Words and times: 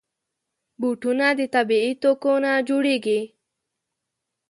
بوټونه 0.79 1.27
د 1.39 1.41
طبعي 1.55 1.91
توکو 2.01 2.33
نه 2.43 2.51
جوړېږي. 2.67 3.19